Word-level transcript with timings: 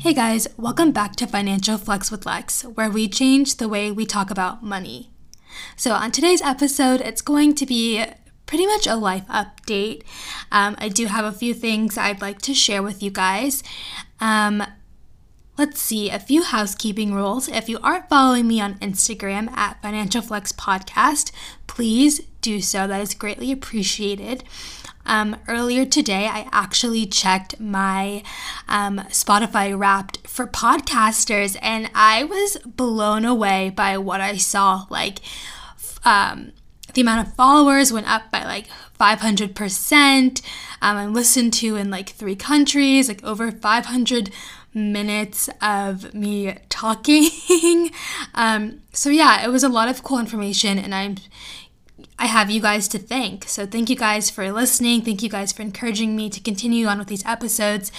Hey 0.00 0.14
guys, 0.14 0.48
welcome 0.56 0.92
back 0.92 1.14
to 1.16 1.26
Financial 1.26 1.76
Flex 1.76 2.10
with 2.10 2.24
Lex, 2.24 2.62
where 2.62 2.88
we 2.88 3.06
change 3.06 3.56
the 3.56 3.68
way 3.68 3.92
we 3.92 4.06
talk 4.06 4.30
about 4.30 4.62
money. 4.62 5.10
So, 5.76 5.92
on 5.92 6.10
today's 6.10 6.40
episode, 6.40 7.02
it's 7.02 7.20
going 7.20 7.54
to 7.56 7.66
be 7.66 8.02
pretty 8.46 8.64
much 8.64 8.86
a 8.86 8.96
life 8.96 9.26
update. 9.28 10.02
Um, 10.50 10.74
I 10.78 10.88
do 10.88 11.04
have 11.04 11.26
a 11.26 11.36
few 11.36 11.52
things 11.52 11.98
I'd 11.98 12.22
like 12.22 12.40
to 12.42 12.54
share 12.54 12.82
with 12.82 13.02
you 13.02 13.10
guys. 13.10 13.62
Um, 14.22 14.62
let's 15.58 15.82
see, 15.82 16.08
a 16.08 16.18
few 16.18 16.44
housekeeping 16.44 17.12
rules. 17.12 17.48
If 17.48 17.68
you 17.68 17.78
aren't 17.82 18.08
following 18.08 18.48
me 18.48 18.58
on 18.58 18.78
Instagram 18.78 19.50
at 19.50 19.82
Financial 19.82 20.22
Flex 20.22 20.50
Podcast, 20.50 21.30
please 21.66 22.22
do 22.40 22.62
so. 22.62 22.86
That 22.86 23.02
is 23.02 23.12
greatly 23.12 23.52
appreciated. 23.52 24.44
Um, 25.06 25.36
earlier 25.48 25.84
today, 25.84 26.26
I 26.26 26.48
actually 26.52 27.06
checked 27.06 27.58
my 27.58 28.22
um, 28.68 28.98
Spotify 29.08 29.76
wrapped 29.76 30.26
for 30.26 30.46
podcasters, 30.46 31.56
and 31.62 31.90
I 31.94 32.24
was 32.24 32.58
blown 32.64 33.24
away 33.24 33.70
by 33.70 33.98
what 33.98 34.20
I 34.20 34.36
saw. 34.36 34.86
Like, 34.90 35.20
um, 36.04 36.52
the 36.94 37.00
amount 37.00 37.26
of 37.26 37.34
followers 37.34 37.92
went 37.92 38.10
up 38.10 38.30
by 38.30 38.44
like 38.44 38.66
500%. 38.98 40.42
Um, 40.82 40.96
I'm 40.96 41.14
listened 41.14 41.52
to 41.54 41.76
in 41.76 41.90
like 41.90 42.10
three 42.10 42.36
countries, 42.36 43.08
like 43.08 43.22
over 43.24 43.50
500 43.50 44.30
minutes 44.72 45.48
of 45.60 46.14
me 46.14 46.56
talking. 46.68 47.28
um, 48.34 48.82
so 48.92 49.10
yeah, 49.10 49.44
it 49.44 49.48
was 49.48 49.64
a 49.64 49.68
lot 49.68 49.88
of 49.88 50.02
cool 50.02 50.18
information, 50.18 50.78
and 50.78 50.94
I'm 50.94 51.16
I 52.20 52.26
have 52.26 52.50
you 52.50 52.60
guys 52.60 52.86
to 52.88 52.98
thank. 52.98 53.48
So, 53.48 53.64
thank 53.64 53.88
you 53.88 53.96
guys 53.96 54.28
for 54.28 54.52
listening. 54.52 55.00
Thank 55.00 55.22
you 55.22 55.30
guys 55.30 55.52
for 55.52 55.62
encouraging 55.62 56.14
me 56.14 56.28
to 56.28 56.38
continue 56.38 56.86
on 56.86 56.98
with 56.98 57.08
these 57.08 57.24
episodes. 57.24 57.90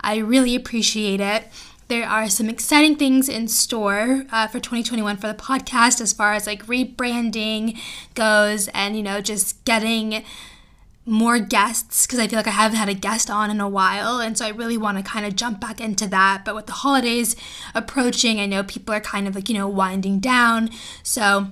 I 0.00 0.18
really 0.18 0.54
appreciate 0.54 1.20
it. 1.20 1.48
There 1.88 2.06
are 2.06 2.28
some 2.28 2.48
exciting 2.48 2.94
things 2.94 3.28
in 3.28 3.48
store 3.48 4.26
uh, 4.30 4.46
for 4.46 4.60
2021 4.60 5.16
for 5.16 5.26
the 5.26 5.34
podcast 5.34 6.00
as 6.00 6.12
far 6.12 6.34
as 6.34 6.46
like 6.46 6.66
rebranding 6.66 7.76
goes 8.14 8.68
and, 8.68 8.96
you 8.96 9.02
know, 9.02 9.20
just 9.20 9.64
getting 9.64 10.24
more 11.04 11.40
guests 11.40 12.06
because 12.06 12.20
I 12.20 12.28
feel 12.28 12.38
like 12.38 12.46
I 12.46 12.50
haven't 12.50 12.78
had 12.78 12.88
a 12.88 12.94
guest 12.94 13.28
on 13.28 13.50
in 13.50 13.60
a 13.60 13.68
while. 13.68 14.20
And 14.20 14.38
so 14.38 14.46
I 14.46 14.50
really 14.50 14.78
want 14.78 14.98
to 14.98 15.04
kind 15.04 15.26
of 15.26 15.34
jump 15.34 15.60
back 15.60 15.80
into 15.80 16.06
that. 16.06 16.44
But 16.44 16.54
with 16.54 16.66
the 16.66 16.72
holidays 16.72 17.34
approaching, 17.74 18.38
I 18.38 18.46
know 18.46 18.62
people 18.62 18.94
are 18.94 19.00
kind 19.00 19.26
of 19.26 19.34
like, 19.34 19.48
you 19.48 19.58
know, 19.58 19.68
winding 19.68 20.20
down. 20.20 20.70
So, 21.02 21.48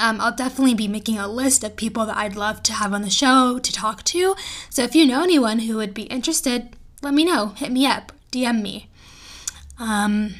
um, 0.00 0.20
I'll 0.20 0.34
definitely 0.34 0.74
be 0.74 0.88
making 0.88 1.18
a 1.18 1.28
list 1.28 1.62
of 1.62 1.76
people 1.76 2.06
that 2.06 2.16
I'd 2.16 2.34
love 2.34 2.62
to 2.64 2.72
have 2.72 2.92
on 2.92 3.02
the 3.02 3.10
show 3.10 3.58
to 3.58 3.72
talk 3.72 4.02
to. 4.04 4.34
So 4.70 4.82
if 4.82 4.94
you 4.94 5.06
know 5.06 5.22
anyone 5.22 5.60
who 5.60 5.76
would 5.76 5.94
be 5.94 6.04
interested, 6.04 6.74
let 7.02 7.14
me 7.14 7.24
know. 7.24 7.48
Hit 7.48 7.70
me 7.70 7.86
up, 7.86 8.12
DM 8.32 8.62
me. 8.62 8.88
Um, 9.78 10.34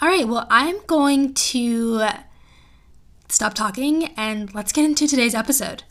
all 0.00 0.08
right, 0.08 0.26
well, 0.26 0.46
I'm 0.50 0.84
going 0.86 1.32
to 1.34 2.02
stop 3.28 3.54
talking 3.54 4.06
and 4.16 4.52
let's 4.54 4.72
get 4.72 4.84
into 4.84 5.06
today's 5.06 5.34
episode. 5.34 5.84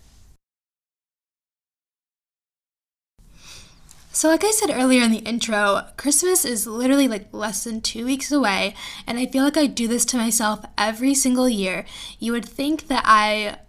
So, 4.14 4.28
like 4.28 4.44
I 4.44 4.52
said 4.52 4.70
earlier 4.72 5.04
in 5.04 5.12
the 5.12 5.20
intro, 5.20 5.86
Christmas 5.96 6.44
is 6.44 6.68
literally 6.68 7.08
like 7.08 7.28
less 7.32 7.64
than 7.64 7.80
two 7.80 8.06
weeks 8.06 8.30
away, 8.30 8.76
and 9.08 9.18
I 9.18 9.26
feel 9.26 9.46
like 9.46 9.56
I 9.56 9.68
do 9.68 9.88
this 9.88 10.04
to 10.06 10.18
myself 10.18 10.66
every 10.78 11.14
single 11.16 11.48
year. 11.48 11.86
You 12.20 12.34
would 12.34 12.44
think 12.44 12.90
that 12.90 13.04
I 13.06 13.60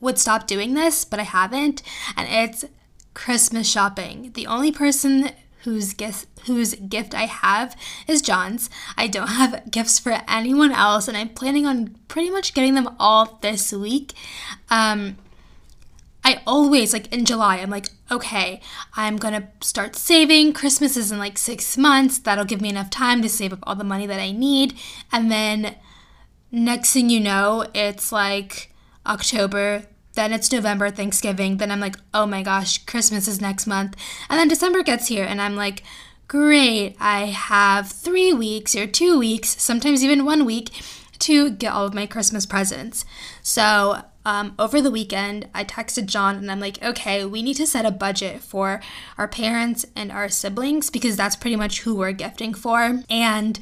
would 0.00 0.18
stop 0.18 0.46
doing 0.46 0.74
this, 0.74 1.04
but 1.04 1.18
I 1.18 1.24
haven't, 1.24 1.82
and 2.16 2.28
it's 2.30 2.64
Christmas 3.12 3.68
shopping. 3.68 4.30
The 4.34 4.46
only 4.46 4.70
person 4.70 5.30
whose 5.64 5.94
gift 5.94 6.26
whose 6.46 6.74
gift 6.76 7.12
I 7.12 7.26
have 7.26 7.76
is 8.06 8.22
John's. 8.22 8.70
I 8.96 9.08
don't 9.08 9.26
have 9.26 9.64
gifts 9.72 9.98
for 9.98 10.22
anyone 10.28 10.70
else, 10.70 11.08
and 11.08 11.16
I'm 11.16 11.30
planning 11.30 11.66
on 11.66 11.96
pretty 12.06 12.30
much 12.30 12.54
getting 12.54 12.74
them 12.74 12.94
all 13.00 13.40
this 13.42 13.72
week. 13.72 14.12
Um, 14.70 15.18
I 16.28 16.42
always 16.46 16.92
like 16.92 17.10
in 17.10 17.24
July, 17.24 17.56
I'm 17.56 17.70
like, 17.70 17.88
okay, 18.10 18.60
I'm 18.94 19.16
gonna 19.16 19.48
start 19.62 19.96
saving. 19.96 20.52
Christmas 20.52 20.94
is 20.94 21.10
in 21.10 21.18
like 21.18 21.38
six 21.38 21.78
months. 21.78 22.18
That'll 22.18 22.44
give 22.44 22.60
me 22.60 22.68
enough 22.68 22.90
time 22.90 23.22
to 23.22 23.30
save 23.30 23.54
up 23.54 23.60
all 23.62 23.74
the 23.74 23.82
money 23.82 24.06
that 24.06 24.20
I 24.20 24.32
need. 24.32 24.74
And 25.10 25.30
then 25.30 25.76
next 26.52 26.92
thing 26.92 27.08
you 27.08 27.18
know, 27.18 27.64
it's 27.72 28.12
like 28.12 28.74
October, 29.06 29.84
then 30.16 30.34
it's 30.34 30.52
November, 30.52 30.90
Thanksgiving. 30.90 31.56
Then 31.56 31.70
I'm 31.70 31.80
like, 31.80 31.96
oh 32.12 32.26
my 32.26 32.42
gosh, 32.42 32.84
Christmas 32.84 33.26
is 33.26 33.40
next 33.40 33.66
month. 33.66 33.96
And 34.28 34.38
then 34.38 34.48
December 34.48 34.82
gets 34.82 35.08
here, 35.08 35.24
and 35.24 35.40
I'm 35.40 35.56
like, 35.56 35.82
great, 36.26 36.94
I 37.00 37.20
have 37.28 37.90
three 37.90 38.34
weeks 38.34 38.76
or 38.76 38.86
two 38.86 39.18
weeks, 39.18 39.62
sometimes 39.62 40.04
even 40.04 40.26
one 40.26 40.44
week 40.44 40.72
to 41.20 41.50
get 41.50 41.72
all 41.72 41.86
of 41.86 41.94
my 41.94 42.06
Christmas 42.06 42.46
presents. 42.46 43.04
So 43.42 44.02
um, 44.24 44.54
over 44.58 44.80
the 44.80 44.90
weekend, 44.90 45.48
I 45.54 45.64
texted 45.64 46.06
John 46.06 46.36
and 46.36 46.50
I'm 46.50 46.60
like, 46.60 46.82
okay, 46.82 47.24
we 47.24 47.42
need 47.42 47.56
to 47.56 47.66
set 47.66 47.86
a 47.86 47.90
budget 47.90 48.40
for 48.40 48.80
our 49.16 49.28
parents 49.28 49.86
and 49.96 50.12
our 50.12 50.28
siblings 50.28 50.90
because 50.90 51.16
that's 51.16 51.36
pretty 51.36 51.56
much 51.56 51.80
who 51.80 51.94
we're 51.94 52.12
gifting 52.12 52.54
for. 52.54 53.02
And 53.08 53.58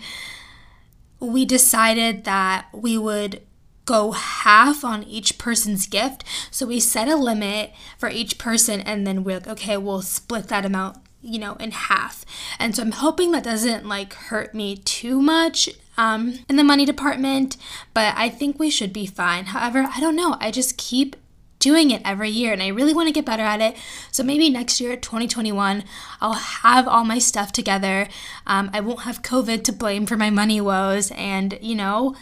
we 1.20 1.44
decided 1.44 2.24
that 2.24 2.66
we 2.72 2.98
would 2.98 3.42
go 3.84 4.10
half 4.10 4.84
on 4.84 5.04
each 5.04 5.38
person's 5.38 5.86
gift. 5.86 6.24
So 6.50 6.66
we 6.66 6.80
set 6.80 7.08
a 7.08 7.16
limit 7.16 7.72
for 7.96 8.08
each 8.08 8.36
person 8.36 8.80
and 8.80 9.06
then 9.06 9.22
we're 9.22 9.36
like, 9.36 9.46
okay, 9.46 9.76
we'll 9.76 10.02
split 10.02 10.48
that 10.48 10.66
amount 10.66 10.98
you 11.20 11.38
know, 11.38 11.54
in 11.54 11.72
half. 11.72 12.24
And 12.58 12.74
so 12.74 12.82
I'm 12.82 12.92
hoping 12.92 13.32
that 13.32 13.44
doesn't 13.44 13.86
like 13.86 14.14
hurt 14.14 14.54
me 14.54 14.76
too 14.76 15.20
much 15.20 15.68
um, 15.98 16.40
in 16.48 16.56
the 16.56 16.64
money 16.64 16.84
department, 16.84 17.56
but 17.94 18.14
I 18.16 18.28
think 18.28 18.58
we 18.58 18.70
should 18.70 18.92
be 18.92 19.06
fine. 19.06 19.46
However, 19.46 19.88
I 19.92 20.00
don't 20.00 20.16
know. 20.16 20.36
I 20.40 20.50
just 20.50 20.76
keep 20.76 21.16
doing 21.58 21.90
it 21.90 22.02
every 22.04 22.28
year 22.28 22.52
and 22.52 22.62
I 22.62 22.68
really 22.68 22.94
want 22.94 23.08
to 23.08 23.12
get 23.12 23.24
better 23.24 23.42
at 23.42 23.60
it. 23.60 23.76
So 24.12 24.22
maybe 24.22 24.50
next 24.50 24.80
year, 24.80 24.96
2021, 24.96 25.84
I'll 26.20 26.34
have 26.34 26.86
all 26.86 27.04
my 27.04 27.18
stuff 27.18 27.50
together. 27.50 28.08
Um, 28.46 28.70
I 28.72 28.80
won't 28.80 29.00
have 29.00 29.22
COVID 29.22 29.64
to 29.64 29.72
blame 29.72 30.06
for 30.06 30.16
my 30.16 30.30
money 30.30 30.60
woes. 30.60 31.10
And, 31.12 31.58
you 31.62 31.74
know, 31.74 32.14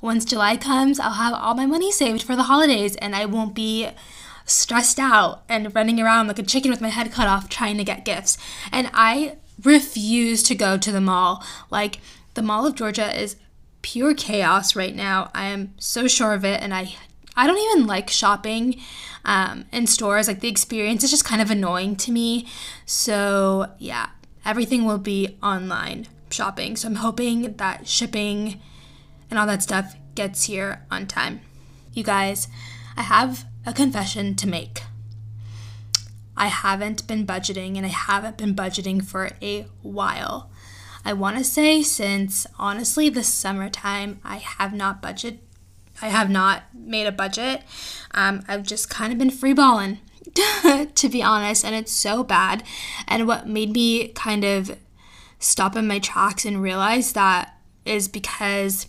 once 0.00 0.24
July 0.24 0.56
comes, 0.56 1.00
I'll 1.00 1.12
have 1.12 1.32
all 1.32 1.54
my 1.54 1.66
money 1.66 1.90
saved 1.90 2.22
for 2.22 2.36
the 2.36 2.44
holidays 2.44 2.96
and 2.96 3.16
I 3.16 3.24
won't 3.24 3.54
be 3.54 3.88
stressed 4.44 4.98
out 4.98 5.42
and 5.48 5.74
running 5.74 6.00
around 6.00 6.28
like 6.28 6.38
a 6.38 6.42
chicken 6.42 6.70
with 6.70 6.80
my 6.80 6.88
head 6.88 7.12
cut 7.12 7.28
off 7.28 7.48
trying 7.48 7.78
to 7.78 7.84
get 7.84 8.04
gifts. 8.04 8.38
And 8.70 8.90
I 8.92 9.36
refuse 9.62 10.42
to 10.44 10.54
go 10.54 10.76
to 10.76 10.92
the 10.92 11.00
mall. 11.00 11.44
Like, 11.70 12.00
the 12.34 12.42
Mall 12.42 12.66
of 12.66 12.74
Georgia 12.74 13.18
is 13.20 13.36
pure 13.82 14.14
chaos 14.14 14.74
right 14.74 14.94
now. 14.94 15.30
I 15.34 15.46
am 15.46 15.74
so 15.78 16.08
sure 16.08 16.32
of 16.32 16.44
it, 16.44 16.62
and 16.62 16.72
I 16.72 16.94
I 17.36 17.46
don't 17.46 17.58
even 17.58 17.86
like 17.86 18.10
shopping 18.10 18.80
um, 19.24 19.64
in 19.72 19.86
stores. 19.86 20.28
Like 20.28 20.40
the 20.40 20.48
experience 20.48 21.04
is 21.04 21.10
just 21.10 21.24
kind 21.24 21.42
of 21.42 21.50
annoying 21.50 21.96
to 21.96 22.12
me. 22.12 22.46
So 22.86 23.70
yeah, 23.78 24.10
everything 24.44 24.84
will 24.84 24.98
be 24.98 25.38
online 25.42 26.08
shopping. 26.30 26.76
So 26.76 26.88
I'm 26.88 26.96
hoping 26.96 27.54
that 27.56 27.86
shipping 27.86 28.60
and 29.30 29.38
all 29.38 29.46
that 29.46 29.62
stuff 29.62 29.96
gets 30.14 30.44
here 30.44 30.84
on 30.90 31.06
time. 31.06 31.40
You 31.94 32.04
guys, 32.04 32.48
I 32.96 33.02
have 33.02 33.44
a 33.64 33.72
confession 33.72 34.34
to 34.36 34.48
make. 34.48 34.82
I 36.36 36.46
haven't 36.46 37.06
been 37.06 37.26
budgeting 37.26 37.76
and 37.76 37.84
I 37.84 37.90
haven't 37.90 38.38
been 38.38 38.54
budgeting 38.54 39.04
for 39.04 39.30
a 39.40 39.66
while. 39.82 40.50
I 41.04 41.12
want 41.12 41.38
to 41.38 41.44
say 41.44 41.82
since 41.82 42.46
honestly 42.58 43.08
the 43.08 43.22
summertime, 43.22 44.20
I 44.24 44.36
have 44.36 44.72
not 44.72 45.02
budget. 45.02 45.40
I 46.00 46.08
have 46.08 46.30
not 46.30 46.62
made 46.74 47.06
a 47.06 47.12
budget. 47.12 47.62
Um, 48.12 48.42
I've 48.48 48.62
just 48.62 48.88
kind 48.88 49.12
of 49.12 49.18
been 49.18 49.30
freeballing, 49.30 49.98
to 50.94 51.08
be 51.08 51.22
honest, 51.22 51.64
and 51.64 51.74
it's 51.74 51.92
so 51.92 52.24
bad. 52.24 52.64
And 53.06 53.26
what 53.26 53.48
made 53.48 53.72
me 53.72 54.08
kind 54.08 54.44
of 54.44 54.76
stop 55.38 55.76
in 55.76 55.86
my 55.86 55.98
tracks 55.98 56.44
and 56.44 56.62
realize 56.62 57.12
that 57.12 57.56
is 57.84 58.08
because 58.08 58.86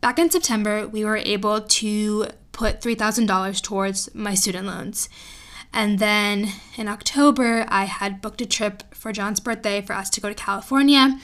back 0.00 0.18
in 0.18 0.30
September 0.30 0.86
we 0.86 1.04
were 1.04 1.16
able 1.16 1.60
to 1.62 2.28
put 2.60 2.82
$3,000 2.82 3.62
towards 3.62 4.14
my 4.14 4.34
student 4.34 4.66
loans. 4.66 5.08
And 5.72 5.98
then 5.98 6.48
in 6.76 6.88
October, 6.88 7.64
I 7.68 7.84
had 7.84 8.20
booked 8.20 8.42
a 8.42 8.46
trip 8.46 8.82
for 8.94 9.12
John's 9.12 9.40
birthday 9.40 9.80
for 9.80 9.94
us 9.94 10.10
to 10.10 10.20
go 10.20 10.28
to 10.28 10.34
California. 10.34 11.18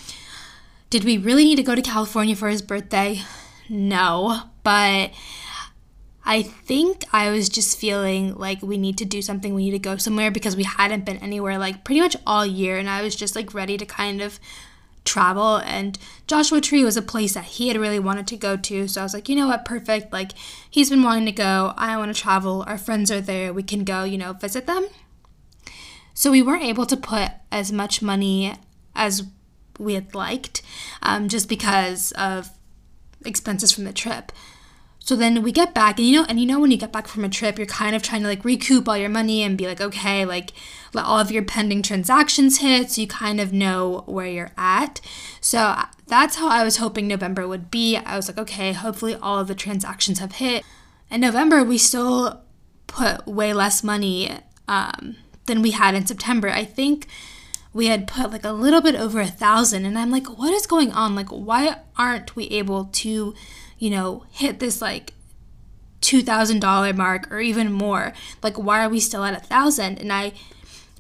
Did 0.89 1.05
we 1.05 1.19
really 1.19 1.45
need 1.45 1.57
to 1.57 1.63
go 1.63 1.75
to 1.75 1.83
California 1.83 2.35
for 2.35 2.49
his 2.49 2.63
birthday? 2.63 3.21
No, 3.69 4.45
but 4.63 5.11
I 6.25 6.41
think 6.43 7.05
I 7.13 7.29
was 7.29 7.51
just 7.51 7.79
feeling 7.79 8.35
like 8.37 8.63
we 8.63 8.79
need 8.79 8.97
to 8.97 9.05
do 9.05 9.21
something, 9.21 9.55
we 9.55 9.67
need 9.67 9.73
to 9.73 9.91
go 9.91 9.99
somewhere 9.99 10.31
because 10.31 10.57
we 10.57 10.65
hadn't 10.65 11.05
been 11.05 11.19
anywhere 11.19 11.59
like 11.59 11.85
pretty 11.85 12.01
much 12.01 12.17
all 12.27 12.47
year. 12.47 12.79
And 12.79 12.89
I 12.89 13.03
was 13.03 13.15
just 13.15 13.37
like 13.37 13.53
ready 13.53 13.77
to 13.77 13.85
kind 13.85 14.23
of 14.23 14.41
travel 15.07 15.57
and 15.59 15.99
Joshua 16.27 16.61
Tree 16.61 16.85
was 16.85 16.97
a 16.97 17.03
place 17.03 17.35
that 17.35 17.45
he 17.45 17.69
had 17.69 17.79
really 17.79 17.99
wanted 17.99 18.27
to 18.27 18.37
go 18.37 18.57
to. 18.57 18.89
So 18.89 19.01
I 19.01 19.05
was 19.05 19.15
like, 19.15 19.29
you 19.29 19.37
know 19.37 19.47
what, 19.47 19.65
perfect. 19.65 20.13
Like 20.13 20.33
he's 20.69 20.91
been 20.91 21.03
wanting 21.03 21.27
to 21.27 21.33
go. 21.33 21.73
I 21.77 21.97
want 21.97 22.15
to 22.15 22.21
travel. 22.21 22.65
Our 22.67 22.77
friends 22.77 23.11
are 23.11 23.21
there. 23.21 23.53
We 23.55 23.63
can 23.63 23.85
go, 23.85 24.05
you 24.05 24.19
know, 24.19 24.35
visit 24.35 24.67
them. 24.67 24.89
So 26.13 26.31
we 26.31 26.43
weren't 26.43 26.65
able 26.65 26.87
to 26.87 26.97
put 26.97 27.31
as 27.53 27.73
much 27.73 28.03
money 28.03 28.55
as 28.95 29.25
we 29.79 29.95
had 29.95 30.15
liked, 30.15 30.63
um, 31.03 31.29
just 31.29 31.49
because 31.49 32.13
of 32.13 32.51
expenses 33.25 33.73
from 33.73 33.85
the 33.85 33.93
trip. 33.93 34.33
So 35.07 35.15
then 35.15 35.45
we 35.45 35.53
get 35.53 35.73
back, 35.73 36.01
and 36.01 36.09
you 36.09 36.17
know, 36.17 36.27
and 36.29 36.41
you 36.41 36.47
know, 36.47 36.59
when 36.59 36.73
you 36.73 36.77
get 36.77 36.91
back 36.91 37.07
from 37.07 37.25
a 37.25 37.29
trip, 37.29 37.59
you're 37.59 37.67
kind 37.69 37.95
of 37.95 38.03
trying 38.03 38.23
to 38.23 38.29
like 38.29 38.45
recoup 38.45 38.89
all 38.89 38.97
your 38.97 39.09
money 39.09 39.45
and 39.45 39.57
be 39.57 39.69
like, 39.69 39.81
okay, 39.81 40.25
like 40.25 40.51
let 40.93 41.05
all 41.05 41.21
of 41.21 41.31
your 41.31 41.45
pending 41.45 41.83
transactions 41.83 42.59
hit, 42.59 42.91
so 42.91 43.03
you 43.03 43.07
kind 43.07 43.41
of 43.41 43.53
know 43.53 44.03
where 44.07 44.27
you're 44.27 44.51
at. 44.59 45.01
So 45.41 45.59
uh, 45.59 45.85
that's 46.09 46.35
how 46.35 46.49
I 46.49 46.65
was 46.65 46.79
hoping 46.79 47.07
November 47.07 47.47
would 47.47 47.71
be. 47.71 47.97
I 47.97 48.17
was 48.17 48.27
like, 48.27 48.37
okay, 48.37 48.73
hopefully 48.73 49.15
all 49.15 49.39
of 49.39 49.47
the 49.47 49.55
transactions 49.55 50.19
have 50.19 50.33
hit. 50.33 50.65
In 51.09 51.21
November, 51.21 51.63
we 51.63 51.79
still 51.79 52.43
put 52.89 53.29
way 53.29 53.53
less 53.53 53.85
money 53.85 54.41
um, 54.67 55.15
than 55.45 55.63
we 55.63 55.71
had 55.71 55.95
in 55.95 56.05
September. 56.05 56.49
I 56.49 56.65
think 56.65 57.07
we 57.73 57.87
had 57.87 58.09
put 58.09 58.33
like 58.33 58.45
a 58.45 58.51
little 58.51 58.81
bit 58.81 58.97
over 58.97 59.21
a 59.21 59.29
thousand, 59.29 59.85
and 59.87 59.97
I'm 59.97 60.11
like, 60.11 60.27
what 60.37 60.53
is 60.53 60.67
going 60.67 60.91
on? 60.91 61.15
Like, 61.15 61.29
why 61.29 61.77
aren't 61.97 62.35
we 62.35 62.47
able 62.47 62.87
to? 62.87 63.37
You 63.79 63.91
know, 63.91 64.25
hit 64.31 64.59
this 64.59 64.81
like 64.81 65.13
$2,000 66.01 66.97
mark 66.97 67.31
or 67.33 67.41
even 67.41 67.73
more. 67.73 68.13
Like, 68.43 68.57
why 68.57 68.85
are 68.85 68.89
we 68.89 69.01
still 69.01 69.25
at 69.25 69.37
a 69.37 69.45
thousand? 69.45 69.99
And 69.99 70.13
I 70.13 70.33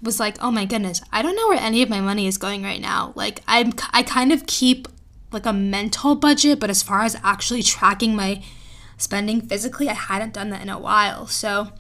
was 0.02 0.20
like, 0.20 0.37
oh 0.43 0.50
my 0.50 0.64
goodness, 0.64 1.02
I 1.12 1.23
don't 1.23 1.37
know 1.37 1.49
where 1.49 1.61
any 1.61 1.82
of 1.82 1.88
my 1.88 2.00
money 2.00 2.26
is 2.26 2.38
going 2.38 2.62
right 2.62 2.81
now. 2.81 3.12
Like, 3.14 3.40
I'm, 3.46 3.73
I 3.93 4.02
kind 4.02 4.32
of 4.32 4.46
keep 4.46 4.88
like 5.32 5.46
a 5.46 5.52
mental 5.52 6.14
budget, 6.14 6.61
but 6.61 6.70
as 6.70 6.82
far 6.82 7.02
as 7.02 7.17
actually 7.23 7.62
tracking 7.62 8.14
my 8.14 8.43
spending 8.96 9.40
physically, 9.40 9.88
I 9.88 9.94
hadn't 9.94 10.34
done 10.34 10.50
that 10.50 10.62
in 10.62 10.69
a 10.69 10.78
while. 10.78 11.26
So, 11.26 11.73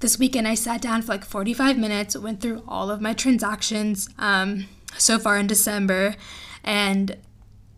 this 0.00 0.18
weekend 0.18 0.46
I 0.46 0.54
sat 0.54 0.82
down 0.82 1.02
for 1.02 1.12
like 1.12 1.24
45 1.24 1.78
minutes, 1.78 2.16
went 2.16 2.40
through 2.40 2.62
all 2.68 2.90
of 2.90 3.00
my 3.00 3.14
transactions 3.14 4.08
um, 4.18 4.66
so 4.98 5.18
far 5.18 5.38
in 5.38 5.46
December, 5.46 6.14
and 6.62 7.16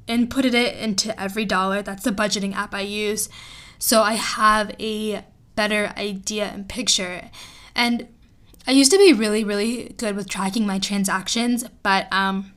inputted 0.08 0.54
it 0.54 0.76
into 0.76 1.08
EveryDollar. 1.10 1.84
That's 1.84 2.04
the 2.04 2.10
budgeting 2.10 2.54
app 2.54 2.74
I 2.74 2.80
use. 2.80 3.28
So 3.78 4.02
I 4.02 4.14
have 4.14 4.74
a 4.80 5.24
better 5.54 5.92
idea 5.96 6.46
and 6.46 6.68
picture. 6.68 7.30
And 7.74 8.08
I 8.66 8.72
used 8.72 8.90
to 8.92 8.98
be 8.98 9.12
really, 9.12 9.44
really 9.44 9.94
good 9.96 10.16
with 10.16 10.28
tracking 10.28 10.66
my 10.66 10.78
transactions, 10.78 11.64
but 11.82 12.12
um, 12.12 12.52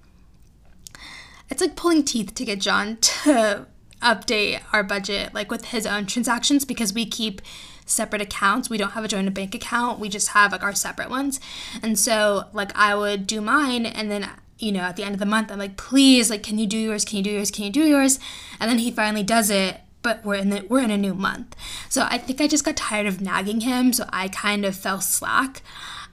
it's 1.50 1.62
like 1.62 1.76
pulling 1.76 2.04
teeth 2.04 2.34
to 2.36 2.46
get 2.46 2.60
John 2.60 2.98
to 3.02 3.68
update 4.02 4.62
our 4.72 4.84
budget, 4.84 5.34
like 5.34 5.52
with 5.52 5.66
his 5.66 5.86
own 5.86 6.06
transactions, 6.06 6.66
because 6.66 6.94
we 6.94 7.06
keep 7.06 7.42
separate 7.86 8.22
accounts. 8.22 8.70
We 8.70 8.78
don't 8.78 8.92
have 8.92 9.04
a 9.04 9.08
joint 9.08 9.34
bank 9.34 9.56
account. 9.56 10.00
We 10.00 10.10
just 10.10 10.30
have 10.30 10.52
like 10.52 10.64
our 10.64 10.74
separate 10.74 11.10
ones. 11.10 11.40
And 11.82 11.98
so, 11.98 12.46
like, 12.54 12.76
I 12.78 12.96
would 12.96 13.28
do 13.28 13.42
mine, 13.42 13.86
and 13.86 14.10
then 14.10 14.30
you 14.60 14.72
know, 14.72 14.82
at 14.82 14.98
the 14.98 15.04
end 15.04 15.14
of 15.14 15.20
the 15.20 15.26
month, 15.26 15.52
I'm 15.52 15.58
like, 15.58 15.78
please, 15.78 16.30
like, 16.30 16.44
can 16.44 16.60
you 16.60 16.68
do 16.68 16.78
yours? 16.78 17.06
Can 17.06 17.18
you 17.18 17.24
do 17.24 17.32
yours? 17.32 17.50
Can 17.50 17.64
you 17.64 17.72
do 17.72 17.84
yours? 17.84 18.20
And 18.60 18.70
then 18.70 18.80
he 18.80 18.92
finally 18.92 19.24
does 19.24 19.50
it, 19.50 19.80
but 20.02 20.24
we're 20.24 20.36
in 20.36 20.50
the 20.50 20.66
we're 20.70 20.84
in 20.84 20.92
a 20.92 20.98
new 20.98 21.14
month. 21.14 21.56
So 21.88 22.06
I 22.10 22.18
think 22.18 22.42
I 22.42 22.48
just 22.48 22.66
got 22.66 22.76
tired 22.76 23.08
of 23.08 23.22
nagging 23.22 23.62
him, 23.62 23.94
so 23.94 24.06
I 24.12 24.28
kind 24.28 24.66
of 24.66 24.76
fell 24.76 25.02
slack. 25.02 25.62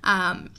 Um, 0.04 0.50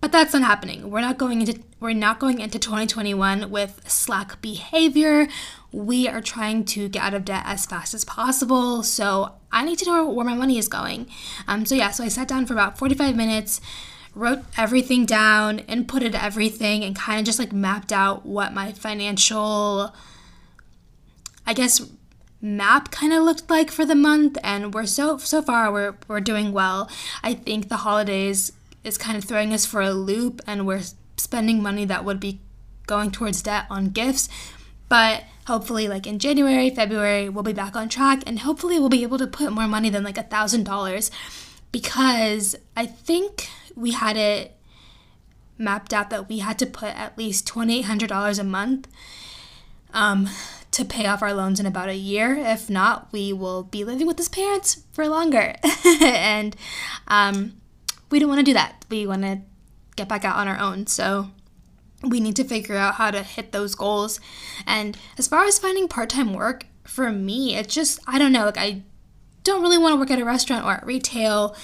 but 0.00 0.12
that's 0.12 0.32
not 0.32 0.42
happening. 0.42 0.90
We're 0.90 1.00
not 1.00 1.18
going 1.18 1.40
into 1.40 1.60
we're 1.80 1.92
not 1.92 2.18
going 2.18 2.40
into 2.40 2.58
2021 2.58 3.50
with 3.50 3.80
slack 3.86 4.40
behavior. 4.42 5.28
We 5.72 6.08
are 6.08 6.20
trying 6.20 6.64
to 6.66 6.88
get 6.88 7.02
out 7.02 7.14
of 7.14 7.24
debt 7.24 7.44
as 7.46 7.66
fast 7.66 7.94
as 7.94 8.04
possible. 8.04 8.82
So 8.82 9.34
I 9.50 9.64
need 9.64 9.78
to 9.78 9.86
know 9.86 10.08
where 10.08 10.26
my 10.26 10.34
money 10.34 10.58
is 10.58 10.68
going. 10.68 11.08
Um, 11.46 11.66
so 11.66 11.74
yeah, 11.74 11.90
so 11.90 12.04
I 12.04 12.08
sat 12.08 12.28
down 12.28 12.46
for 12.46 12.52
about 12.52 12.78
45 12.78 13.16
minutes 13.16 13.60
wrote 14.18 14.40
everything 14.56 15.06
down, 15.06 15.60
inputted 15.60 16.14
everything, 16.20 16.82
and 16.82 16.94
kind 16.94 17.20
of 17.20 17.24
just 17.24 17.38
like 17.38 17.52
mapped 17.52 17.92
out 17.92 18.26
what 18.26 18.52
my 18.52 18.72
financial, 18.72 19.94
I 21.46 21.54
guess, 21.54 21.88
map 22.40 22.90
kind 22.90 23.12
of 23.12 23.22
looked 23.22 23.48
like 23.48 23.70
for 23.70 23.84
the 23.84 23.94
month. 23.94 24.36
And 24.42 24.74
we're 24.74 24.86
so 24.86 25.18
so 25.18 25.40
far 25.40 25.72
we're 25.72 25.94
we're 26.08 26.20
doing 26.20 26.52
well. 26.52 26.90
I 27.22 27.34
think 27.34 27.68
the 27.68 27.78
holidays 27.78 28.52
is 28.82 28.98
kind 28.98 29.16
of 29.16 29.24
throwing 29.24 29.52
us 29.52 29.64
for 29.64 29.80
a 29.80 29.92
loop, 29.92 30.40
and 30.46 30.66
we're 30.66 30.82
spending 31.16 31.62
money 31.62 31.84
that 31.84 32.04
would 32.04 32.20
be 32.20 32.40
going 32.86 33.10
towards 33.10 33.42
debt 33.42 33.66
on 33.70 33.90
gifts. 33.90 34.28
But 34.88 35.24
hopefully, 35.46 35.86
like 35.86 36.06
in 36.06 36.18
January, 36.18 36.70
February, 36.70 37.28
we'll 37.28 37.44
be 37.44 37.52
back 37.52 37.76
on 37.76 37.88
track, 37.88 38.24
and 38.26 38.40
hopefully, 38.40 38.80
we'll 38.80 38.88
be 38.88 39.04
able 39.04 39.18
to 39.18 39.28
put 39.28 39.52
more 39.52 39.68
money 39.68 39.90
than 39.90 40.02
like 40.02 40.18
a 40.18 40.22
thousand 40.24 40.64
dollars 40.64 41.10
because 41.70 42.56
I 42.76 42.86
think 42.86 43.48
we 43.78 43.92
had 43.92 44.16
it 44.16 44.56
mapped 45.56 45.92
out 45.92 46.10
that 46.10 46.28
we 46.28 46.38
had 46.38 46.58
to 46.58 46.66
put 46.66 46.90
at 46.90 47.16
least 47.16 47.46
$2,800 47.48 48.38
a 48.38 48.44
month 48.44 48.88
um, 49.92 50.28
to 50.70 50.84
pay 50.84 51.06
off 51.06 51.22
our 51.22 51.32
loans 51.32 51.58
in 51.58 51.66
about 51.66 51.88
a 51.88 51.96
year. 51.96 52.34
If 52.34 52.68
not, 52.68 53.08
we 53.12 53.32
will 53.32 53.62
be 53.62 53.84
living 53.84 54.06
with 54.06 54.18
his 54.18 54.28
parents 54.28 54.82
for 54.92 55.08
longer. 55.08 55.54
and 56.02 56.54
um, 57.08 57.60
we 58.10 58.18
don't 58.18 58.28
want 58.28 58.40
to 58.40 58.44
do 58.44 58.54
that. 58.54 58.84
We 58.88 59.06
want 59.06 59.22
to 59.22 59.40
get 59.96 60.08
back 60.08 60.24
out 60.24 60.36
on 60.36 60.48
our 60.48 60.58
own. 60.58 60.86
So 60.86 61.30
we 62.02 62.20
need 62.20 62.36
to 62.36 62.44
figure 62.44 62.76
out 62.76 62.94
how 62.94 63.10
to 63.10 63.22
hit 63.22 63.52
those 63.52 63.74
goals. 63.74 64.20
And 64.66 64.96
as 65.16 65.26
far 65.26 65.44
as 65.44 65.58
finding 65.58 65.88
part 65.88 66.10
time 66.10 66.32
work, 66.32 66.66
for 66.84 67.12
me, 67.12 67.54
it's 67.54 67.74
just, 67.74 68.00
I 68.06 68.18
don't 68.18 68.32
know, 68.32 68.46
like 68.46 68.56
I 68.56 68.82
don't 69.44 69.62
really 69.62 69.78
want 69.78 69.92
to 69.92 69.96
work 69.98 70.10
at 70.10 70.18
a 70.18 70.24
restaurant 70.24 70.64
or 70.64 70.72
at 70.72 70.86
retail 70.86 71.54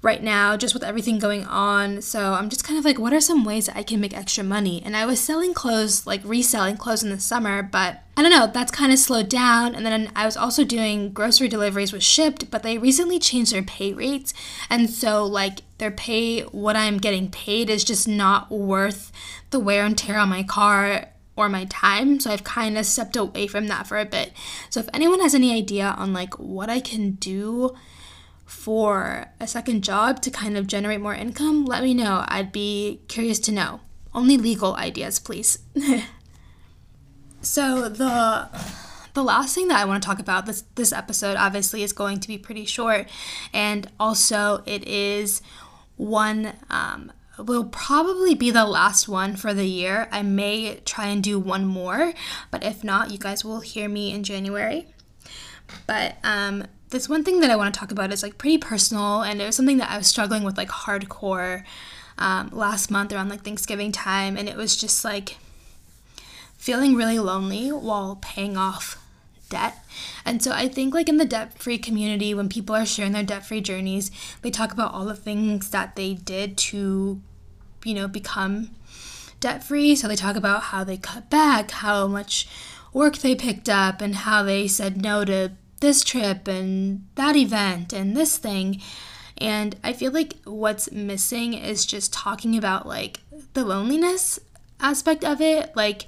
right 0.00 0.22
now, 0.22 0.56
just 0.56 0.74
with 0.74 0.84
everything 0.84 1.18
going 1.18 1.44
on. 1.46 2.00
So 2.02 2.34
I'm 2.34 2.48
just 2.48 2.62
kind 2.62 2.78
of 2.78 2.84
like, 2.84 2.98
what 2.98 3.12
are 3.12 3.20
some 3.20 3.44
ways 3.44 3.68
I 3.68 3.82
can 3.82 4.00
make 4.00 4.16
extra 4.16 4.44
money? 4.44 4.80
And 4.84 4.96
I 4.96 5.04
was 5.06 5.18
selling 5.18 5.54
clothes, 5.54 6.06
like 6.06 6.20
reselling 6.24 6.76
clothes 6.76 7.02
in 7.02 7.10
the 7.10 7.18
summer, 7.18 7.62
but 7.62 8.02
I 8.16 8.22
don't 8.22 8.30
know, 8.30 8.46
that's 8.46 8.70
kind 8.70 8.92
of 8.92 8.98
slowed 8.98 9.28
down. 9.28 9.74
And 9.74 9.84
then 9.84 10.12
I 10.14 10.24
was 10.24 10.36
also 10.36 10.62
doing 10.62 11.12
grocery 11.12 11.48
deliveries 11.48 11.92
with 11.92 12.02
Shipt, 12.02 12.50
but 12.50 12.62
they 12.62 12.78
recently 12.78 13.18
changed 13.18 13.52
their 13.52 13.62
pay 13.62 13.92
rates. 13.92 14.32
And 14.70 14.88
so, 14.88 15.24
like, 15.24 15.60
their 15.78 15.90
pay, 15.90 16.42
what 16.42 16.76
I'm 16.76 16.98
getting 16.98 17.30
paid, 17.30 17.68
is 17.68 17.82
just 17.82 18.06
not 18.06 18.50
worth 18.50 19.10
the 19.50 19.58
wear 19.58 19.84
and 19.84 19.98
tear 19.98 20.18
on 20.18 20.28
my 20.28 20.44
car 20.44 21.06
or 21.34 21.48
my 21.48 21.64
time. 21.66 22.20
So 22.20 22.30
I've 22.30 22.44
kind 22.44 22.76
of 22.76 22.86
stepped 22.86 23.16
away 23.16 23.46
from 23.46 23.68
that 23.68 23.86
for 23.86 23.98
a 23.98 24.04
bit. 24.04 24.32
So 24.70 24.80
if 24.80 24.88
anyone 24.92 25.20
has 25.20 25.34
any 25.34 25.54
idea 25.54 25.94
on 25.96 26.12
like 26.12 26.34
what 26.38 26.68
I 26.68 26.80
can 26.80 27.12
do 27.12 27.76
for 28.48 29.26
a 29.38 29.46
second 29.46 29.84
job 29.84 30.22
to 30.22 30.30
kind 30.30 30.56
of 30.56 30.66
generate 30.66 31.02
more 31.02 31.14
income, 31.14 31.66
let 31.66 31.82
me 31.82 31.92
know. 31.92 32.24
I'd 32.28 32.50
be 32.50 33.02
curious 33.06 33.38
to 33.40 33.52
know. 33.52 33.80
Only 34.14 34.38
legal 34.38 34.74
ideas, 34.74 35.18
please. 35.18 35.58
so 37.42 37.90
the 37.90 38.48
the 39.12 39.22
last 39.22 39.54
thing 39.54 39.68
that 39.68 39.78
I 39.78 39.84
want 39.84 40.02
to 40.02 40.06
talk 40.06 40.18
about 40.18 40.46
this 40.46 40.64
this 40.76 40.94
episode 40.94 41.36
obviously 41.36 41.82
is 41.82 41.92
going 41.92 42.20
to 42.20 42.28
be 42.28 42.38
pretty 42.38 42.64
short, 42.64 43.06
and 43.52 43.86
also 44.00 44.62
it 44.64 44.82
is 44.88 45.42
one 45.96 46.54
um, 46.70 47.12
will 47.36 47.66
probably 47.66 48.34
be 48.34 48.50
the 48.50 48.64
last 48.64 49.08
one 49.08 49.36
for 49.36 49.52
the 49.52 49.66
year. 49.66 50.08
I 50.10 50.22
may 50.22 50.76
try 50.86 51.08
and 51.08 51.22
do 51.22 51.38
one 51.38 51.66
more, 51.66 52.14
but 52.50 52.64
if 52.64 52.82
not, 52.82 53.10
you 53.10 53.18
guys 53.18 53.44
will 53.44 53.60
hear 53.60 53.90
me 53.90 54.10
in 54.10 54.24
January. 54.24 54.86
But 55.86 56.16
um, 56.24 56.64
this 56.90 57.08
one 57.08 57.24
thing 57.24 57.40
that 57.40 57.50
I 57.50 57.56
want 57.56 57.72
to 57.72 57.78
talk 57.78 57.92
about 57.92 58.12
is 58.12 58.22
like 58.22 58.38
pretty 58.38 58.58
personal, 58.58 59.22
and 59.22 59.40
it 59.40 59.46
was 59.46 59.56
something 59.56 59.78
that 59.78 59.90
I 59.90 59.98
was 59.98 60.06
struggling 60.06 60.44
with 60.44 60.56
like 60.56 60.68
hardcore 60.68 61.64
um, 62.16 62.50
last 62.52 62.90
month 62.90 63.12
around 63.12 63.28
like 63.28 63.42
Thanksgiving 63.42 63.92
time, 63.92 64.36
and 64.36 64.48
it 64.48 64.56
was 64.56 64.76
just 64.76 65.04
like 65.04 65.36
feeling 66.56 66.94
really 66.94 67.18
lonely 67.18 67.70
while 67.70 68.18
paying 68.20 68.56
off 68.56 69.02
debt. 69.48 69.76
And 70.24 70.42
so 70.42 70.52
I 70.52 70.68
think 70.68 70.94
like 70.94 71.08
in 71.08 71.16
the 71.16 71.24
debt-free 71.24 71.78
community 71.78 72.34
when 72.34 72.48
people 72.48 72.74
are 72.74 72.84
sharing 72.84 73.12
their 73.12 73.22
debt-free 73.22 73.62
journeys, 73.62 74.10
they 74.42 74.50
talk 74.50 74.72
about 74.72 74.92
all 74.92 75.04
the 75.04 75.14
things 75.16 75.70
that 75.70 75.96
they 75.96 76.14
did 76.14 76.56
to 76.58 77.20
you 77.84 77.94
know 77.94 78.08
become 78.08 78.70
debt-free. 79.40 79.96
So 79.96 80.08
they 80.08 80.16
talk 80.16 80.36
about 80.36 80.64
how 80.64 80.84
they 80.84 80.96
cut 80.96 81.30
back, 81.30 81.70
how 81.70 82.06
much 82.06 82.48
work 82.92 83.18
they 83.18 83.34
picked 83.34 83.68
up 83.68 84.00
and 84.00 84.14
how 84.16 84.42
they 84.42 84.66
said 84.66 85.00
no 85.00 85.24
to 85.24 85.52
this 85.80 86.02
trip 86.02 86.48
and 86.48 87.06
that 87.14 87.36
event 87.36 87.92
and 87.92 88.16
this 88.16 88.36
thing. 88.38 88.80
And 89.36 89.76
I 89.84 89.92
feel 89.92 90.12
like 90.12 90.34
what's 90.44 90.90
missing 90.90 91.54
is 91.54 91.86
just 91.86 92.12
talking 92.12 92.56
about 92.56 92.86
like 92.86 93.20
the 93.54 93.64
loneliness 93.64 94.40
aspect 94.80 95.24
of 95.24 95.40
it. 95.40 95.74
Like, 95.76 96.06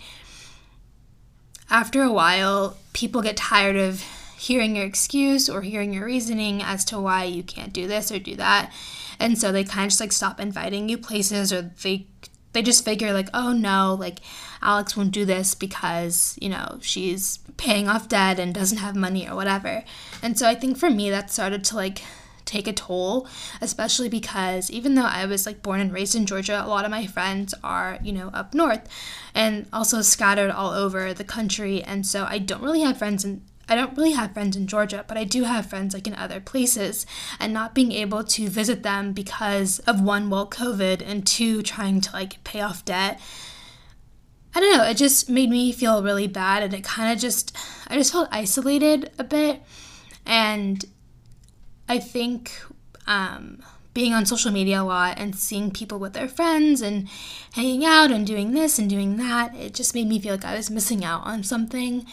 after 1.71 2.03
a 2.03 2.13
while, 2.13 2.77
people 2.93 3.23
get 3.23 3.37
tired 3.37 3.77
of 3.77 4.03
hearing 4.37 4.75
your 4.75 4.87
excuse 4.87 5.49
or 5.49 5.63
hearing 5.63 5.93
your 5.93 6.07
reasoning 6.07 6.63
as 6.63 6.85
to 6.87 6.99
why 6.99 7.25
you 7.25 7.43
can't 7.43 7.73
do 7.73 7.87
this 7.87 8.11
or 8.11 8.19
do 8.19 8.35
that. 8.37 8.73
And 9.19 9.39
so 9.39 9.53
they 9.53 9.65
kind 9.65 9.85
of 9.85 9.91
just 9.91 10.01
like 10.01 10.13
stop 10.13 10.41
inviting 10.41 10.89
you 10.89 10.99
places 10.99 11.53
or 11.53 11.71
they 11.83 12.07
they 12.53 12.63
just 12.63 12.85
figure 12.85 13.13
like, 13.13 13.29
"Oh 13.35 13.53
no, 13.53 13.97
like 13.99 14.21
Alex 14.63 14.97
won't 14.97 15.13
do 15.13 15.25
this 15.25 15.55
because, 15.55 16.37
you 16.41 16.49
know, 16.49 16.79
she's 16.81 17.39
paying 17.57 17.89
off 17.89 18.09
debt 18.09 18.39
and 18.39 18.55
doesn't 18.55 18.79
have 18.79 18.97
money 18.97 19.29
or 19.29 19.35
whatever." 19.37 19.85
And 20.23 20.39
so 20.39 20.49
I 20.49 20.55
think 20.55 20.77
for 20.77 20.91
me 20.91 21.11
that 21.11 21.31
started 21.31 21.65
to 21.65 21.77
like 21.77 22.03
take 22.51 22.67
a 22.67 22.73
toll, 22.73 23.29
especially 23.61 24.09
because 24.09 24.71
even 24.71 24.97
though 24.97 25.05
I 25.05 25.25
was 25.25 25.47
like 25.47 25.63
born 25.63 25.81
and 25.81 25.93
raised 25.93 26.17
in 26.17 26.27
Georgia, 26.27 26.63
a 26.65 26.69
lot 26.69 26.85
of 26.85 26.91
my 26.91 27.07
friends 27.07 27.55
are, 27.63 27.99
you 28.03 28.13
know, 28.13 28.31
up 28.35 28.55
north 28.55 28.89
and 29.35 29.67
also 29.73 30.03
scattered 30.03 30.51
all 30.51 30.71
over 30.71 31.15
the 31.15 31.25
country. 31.25 31.83
And 31.83 32.05
so 32.05 32.27
I 32.29 32.39
don't 32.39 32.63
really 32.63 32.81
have 32.81 32.99
friends 32.99 33.25
in 33.25 33.43
I 33.71 33.77
don't 33.77 33.97
really 33.97 34.13
have 34.13 34.35
friends 34.35 34.57
in 34.57 34.67
Georgia, 34.67 35.05
but 35.07 35.17
I 35.17 35.23
do 35.23 35.45
have 35.45 35.67
friends 35.67 35.95
like 35.95 36.09
in 36.09 36.15
other 36.15 36.41
places. 36.41 37.07
And 37.39 37.53
not 37.53 37.73
being 37.73 37.93
able 37.93 38.25
to 38.25 38.49
visit 38.49 38.83
them 38.83 39.13
because 39.13 39.79
of 39.81 40.03
one, 40.03 40.29
well, 40.29 40.49
COVID, 40.49 41.01
and 41.07 41.25
two, 41.25 41.63
trying 41.63 42.01
to 42.01 42.13
like 42.13 42.43
pay 42.43 42.61
off 42.61 42.85
debt. 42.85 43.21
I 44.53 44.59
don't 44.59 44.77
know, 44.77 44.85
it 44.85 44.97
just 44.97 45.31
made 45.31 45.49
me 45.49 45.71
feel 45.71 46.03
really 46.03 46.27
bad 46.27 46.65
and 46.65 46.75
it 46.75 46.83
kind 46.83 47.13
of 47.13 47.21
just, 47.21 47.57
I 47.87 47.95
just 47.95 48.11
felt 48.11 48.29
isolated 48.33 49.13
a 49.17 49.23
bit. 49.23 49.63
And 50.27 50.85
I 51.89 52.01
think 52.01 52.51
um, 53.07 53.63
being 53.95 54.13
on 54.13 54.27
social 54.27 54.51
media 54.51 54.83
a 54.83 54.85
lot 54.85 55.19
and 55.21 55.37
seeing 55.37 55.71
people 55.71 56.01
with 56.01 56.15
their 56.15 56.29
friends 56.29 56.83
and 56.83 57.09
hanging 57.53 57.85
out 57.85 58.11
and 58.11 58.27
doing 58.27 58.53
this 58.53 58.81
and 58.81 58.91
doing 58.91 59.17
that, 59.19 59.55
it 59.55 59.75
just 59.75 59.95
made 59.95 60.09
me 60.09 60.19
feel 60.19 60.33
like 60.33 60.45
I 60.45 60.57
was 60.57 60.69
missing 60.69 61.05
out 61.05 61.25
on 61.25 61.45
something 61.45 62.05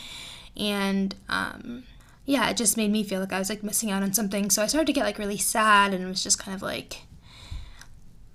and 0.58 1.16
um, 1.30 1.84
yeah, 2.26 2.50
it 2.50 2.58
just 2.58 2.78
made 2.78 2.92
me 2.92 3.04
feel 3.04 3.20
like 3.20 3.34
I 3.34 3.40
was 3.40 3.50
like 3.50 3.64
missing 3.64 3.92
out 3.92 4.04
on 4.04 4.14
something. 4.14 4.50
So 4.50 4.62
I 4.62 4.68
started 4.68 4.88
to 4.88 4.94
get 4.94 5.06
like 5.06 5.18
really 5.18 5.38
sad, 5.38 5.94
and 5.94 6.04
it 6.04 6.08
was 6.08 6.24
just 6.24 6.40
kind 6.40 6.56
of 6.56 6.62
like, 6.62 7.04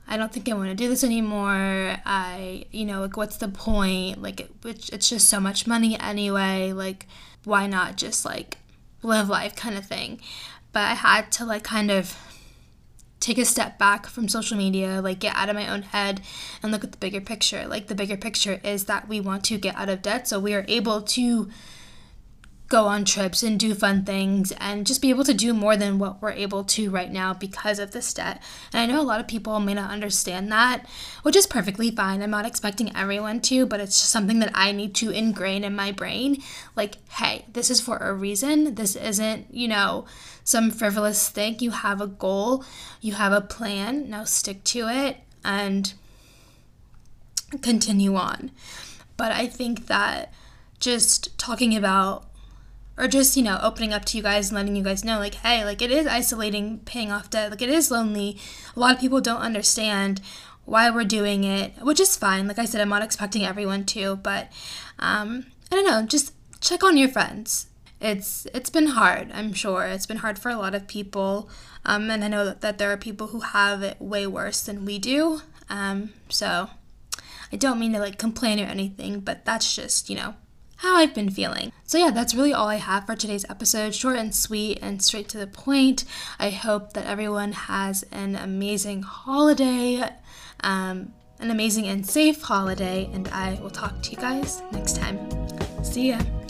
I 0.09 0.17
don't 0.17 0.33
think 0.33 0.49
I 0.49 0.55
want 0.55 0.71
to 0.71 0.75
do 0.75 0.89
this 0.89 1.05
anymore. 1.05 1.97
I, 2.07 2.65
you 2.71 2.85
know, 2.85 3.01
like 3.01 3.17
what's 3.17 3.37
the 3.37 3.49
point? 3.49 4.23
Like, 4.23 4.41
it, 4.41 4.51
it's 4.65 5.09
just 5.09 5.29
so 5.29 5.41
much 5.41 5.67
money 5.67 5.99
anyway. 5.99 6.73
Like, 6.73 7.07
why 7.45 7.67
not 7.67 7.97
just 7.97 8.25
like 8.25 8.59
live 9.03 9.29
life 9.29 9.57
kind 9.57 9.77
of 9.77 9.85
thing? 9.85 10.21
But 10.73 10.85
I 10.85 10.95
had 10.95 11.31
to 11.33 11.45
like 11.45 11.65
kind 11.65 11.91
of 11.91 12.17
take 13.21 13.39
a 13.39 13.45
step 13.45 13.79
back 13.79 14.07
from 14.07 14.27
social 14.27 14.57
media, 14.57 15.01
like 15.01 15.21
get 15.21 15.37
out 15.37 15.49
of 15.49 15.55
my 15.55 15.69
own 15.69 15.83
head 15.83 16.21
and 16.63 16.73
look 16.73 16.83
at 16.83 16.93
the 16.93 16.99
bigger 16.99 17.21
picture. 17.21 17.67
Like 17.67 17.87
the 17.87 17.95
bigger 17.95 18.17
picture 18.17 18.61
is 18.65 18.87
that 18.87 19.09
we 19.09 19.21
want 19.21 19.45
to 19.45 19.59
get 19.59 19.77
out 19.77 19.89
of 19.89 20.03
debt 20.03 20.27
so 20.27 20.41
we 20.41 20.55
are 20.55 20.65
able 20.67 21.03
to 21.03 21.49
go 22.73 22.87
on 22.87 23.05
trips 23.05 23.43
and 23.43 23.61
do 23.61 23.75
fun 23.75 24.03
things 24.03 24.51
and 24.53 24.87
just 24.87 25.03
be 25.03 25.11
able 25.11 25.25
to 25.25 25.35
do 25.35 25.53
more 25.53 25.77
than 25.77 25.99
what 25.99 26.23
we're 26.23 26.31
able 26.31 26.65
to 26.65 26.89
right 26.89 27.13
now 27.13 27.35
because 27.35 27.79
of 27.79 27.91
this 27.91 28.15
debt. 28.15 28.43
And 28.73 28.81
I 28.81 28.87
know 28.87 28.99
a 28.99 29.05
lot 29.05 29.21
of 29.21 29.29
people 29.29 29.61
may 29.61 29.75
not 29.75 29.91
understand 29.91 30.51
that, 30.53 30.87
which 31.23 31.37
is 31.37 31.47
perfectly 31.47 31.91
fine. 31.91 32.23
I'm 32.23 32.31
not 32.31 32.47
expecting 32.47 32.97
everyone 32.97 33.43
to, 33.43 33.67
but 33.67 33.79
it's 33.79 34.01
just 34.01 34.11
something 34.11 34.39
that 34.39 34.53
I 34.55 34.73
need 34.73 34.95
to 34.97 35.11
ingrain 35.11 35.65
in 35.65 35.77
my 35.77 35.93
brain. 35.93 36.43
Like, 36.75 36.97
hey, 37.11 37.45
this 37.53 37.69
is 37.69 37.79
for 37.79 37.99
a 37.99 38.15
reason. 38.15 38.75
This 38.75 38.97
isn't, 38.97 39.53
you 39.53 39.69
know, 39.69 40.07
some 40.43 40.71
frivolous 40.71 41.29
thing. 41.29 41.57
You 41.59 41.73
have 41.73 42.01
a 42.01 42.07
goal, 42.07 42.65
you 43.03 43.13
have 43.13 43.35
a 43.35 43.43
plan. 43.43 44.09
Now 44.09 44.25
stick 44.25 44.65
to 44.65 44.89
it 44.89 45.19
and 45.45 45.93
continue 47.61 48.17
on. 48.17 48.51
But 49.19 49.31
I 49.31 49.47
think 49.47 49.89
that 49.89 50.33
just 50.81 51.39
talking 51.39 51.77
about 51.77 52.32
or 52.97 53.09
just 53.09 53.37
you 53.37 53.43
know 53.43 53.59
opening 53.63 53.93
up 53.93 54.05
to 54.07 54.17
you 54.17 54.23
guys 54.23 54.51
and 54.51 54.57
letting 54.57 54.77
you 54.77 54.83
guys 54.83 55.05
know 55.05 55.19
like 55.19 55.35
hey 55.37 55.65
like 55.65 55.81
it 55.83 55.91
is 55.91 56.07
isolating 56.07 56.81
paying 56.81 57.11
off 57.13 57.31
debt. 57.31 57.51
Like 57.51 57.63
it 57.63 57.69
is 57.69 57.91
lonely. 57.91 58.39
A 58.77 58.81
lot 58.81 58.95
of 58.95 59.01
people 59.01 59.21
don't 59.21 59.41
understand 59.41 60.21
why 60.65 60.91
we're 60.91 61.05
doing 61.05 61.45
it 61.45 61.73
which 61.83 62.01
is 62.01 62.17
fine. 62.17 62.47
Like 62.49 62.59
i 62.59 62.65
said 62.65 62.81
i'm 62.81 62.89
not 62.89 63.03
expecting 63.03 63.45
everyone 63.45 63.85
to 63.87 64.17
but 64.17 64.51
um, 64.99 65.47
i 65.71 65.77
don't 65.77 65.87
know. 65.87 66.03
Just 66.07 66.35
check 66.61 66.83
on 66.85 66.97
your 66.97 67.09
friends. 67.09 67.67
It's 68.01 68.47
it's 68.55 68.71
been 68.71 68.89
hard 68.89 69.31
i'm 69.33 69.53
sure. 69.53 69.85
It's 69.85 70.07
been 70.07 70.19
hard 70.19 70.39
for 70.39 70.51
a 70.51 70.57
lot 70.57 70.75
of 70.75 70.87
people. 70.87 71.49
Um, 71.85 72.11
and 72.11 72.25
i 72.25 72.29
know 72.29 72.45
that, 72.45 72.61
that 72.61 72.79
there 72.79 72.93
are 72.93 72.97
people 72.97 73.29
who 73.29 73.41
have 73.41 73.83
it 73.83 74.01
way 74.01 74.27
worse 74.27 74.63
than 74.63 74.85
we 74.85 74.99
do. 74.99 75.43
Um, 75.71 76.11
so 76.29 76.69
i 77.53 77.57
don't 77.57 77.79
mean 77.79 77.93
to 77.93 77.99
like 77.99 78.19
complain 78.19 78.59
or 78.59 78.65
anything 78.65 79.21
but 79.21 79.45
that's 79.45 79.77
just 79.77 80.09
you 80.09 80.17
know 80.17 80.35
how 80.83 80.97
I've 80.97 81.15
been 81.15 81.31
feeling. 81.31 81.73
So, 81.85 81.97
yeah, 81.97 82.11
that's 82.11 82.35
really 82.35 82.53
all 82.53 82.67
I 82.67 82.77
have 82.77 83.07
for 83.07 83.15
today's 83.15 83.47
episode. 83.49 83.95
Short 83.95 84.17
and 84.17 84.35
sweet 84.35 84.81
and 84.83 85.01
straight 85.01 85.29
to 85.29 85.39
the 85.39 85.47
point. 85.47 86.05
I 86.41 86.51
hope 86.51 86.93
that 86.95 87.07
everyone 87.07 87.53
has 87.53 88.03
an 88.11 88.35
amazing 88.35 89.03
holiday, 89.03 90.03
um, 90.61 91.13
an 91.39 91.51
amazing 91.53 91.87
and 91.87 92.05
safe 92.05 92.43
holiday, 92.43 93.09
and 93.13 93.29
I 93.29 93.61
will 93.63 93.71
talk 93.71 94.03
to 94.03 94.11
you 94.11 94.17
guys 94.17 94.61
next 94.73 94.97
time. 94.97 95.19
See 95.85 96.09
ya. 96.09 96.42